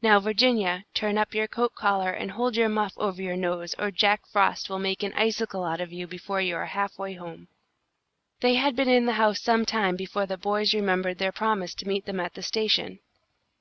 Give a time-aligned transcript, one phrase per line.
[0.00, 3.90] Now, Virginia, turn up your coat collar and hold your muff over your nose, or
[3.90, 7.48] Jack Frost will make an icicle out of you before you are half way home.
[8.42, 11.88] They had been in the house some time before the boys remembered their promise to
[11.88, 13.00] meet them at the station.